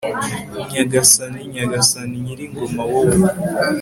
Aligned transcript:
nyagasani, 0.71 1.39
nyagasani 1.53 2.15
nyir'ingoma 2.25 2.81
wowe 2.91 3.15